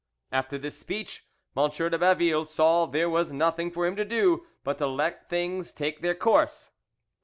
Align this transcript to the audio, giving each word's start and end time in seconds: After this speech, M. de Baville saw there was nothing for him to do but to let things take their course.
After 0.31 0.57
this 0.57 0.79
speech, 0.79 1.27
M. 1.55 1.69
de 1.69 1.95
Baville 1.99 2.45
saw 2.47 2.87
there 2.87 3.07
was 3.07 3.31
nothing 3.31 3.69
for 3.69 3.85
him 3.85 3.95
to 3.97 4.03
do 4.03 4.47
but 4.63 4.79
to 4.79 4.87
let 4.87 5.29
things 5.29 5.71
take 5.71 6.01
their 6.01 6.15
course. 6.15 6.71